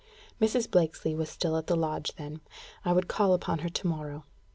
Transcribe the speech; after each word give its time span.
Mrs. 0.41 0.67
Blakesley 0.71 1.13
was 1.13 1.29
still 1.29 1.55
at 1.55 1.67
the 1.67 1.75
lodge, 1.75 2.11
then: 2.15 2.41
I 2.83 2.91
would 2.91 3.07
call 3.07 3.35
upon 3.35 3.59
her 3.59 3.69
to 3.69 3.85
morrow. 3.87 4.23